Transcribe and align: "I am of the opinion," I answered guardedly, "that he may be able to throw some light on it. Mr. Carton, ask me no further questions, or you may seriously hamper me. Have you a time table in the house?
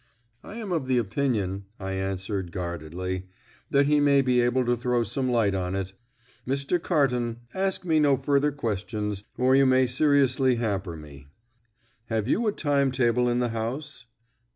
"I 0.43 0.55
am 0.57 0.71
of 0.71 0.87
the 0.87 0.97
opinion," 0.97 1.65
I 1.79 1.91
answered 1.91 2.51
guardedly, 2.51 3.27
"that 3.69 3.85
he 3.85 3.99
may 3.99 4.23
be 4.23 4.41
able 4.41 4.65
to 4.65 4.75
throw 4.75 5.03
some 5.03 5.29
light 5.29 5.53
on 5.53 5.75
it. 5.75 5.93
Mr. 6.47 6.81
Carton, 6.81 7.41
ask 7.53 7.85
me 7.85 7.99
no 7.99 8.17
further 8.17 8.51
questions, 8.51 9.23
or 9.37 9.55
you 9.55 9.67
may 9.67 9.85
seriously 9.85 10.55
hamper 10.55 10.97
me. 10.97 11.27
Have 12.07 12.27
you 12.27 12.47
a 12.47 12.51
time 12.51 12.91
table 12.91 13.29
in 13.29 13.37
the 13.41 13.49
house? 13.49 14.05